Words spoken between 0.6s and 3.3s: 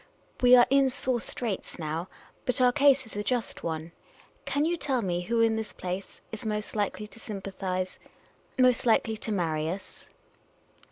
in sore straits now, but our case is a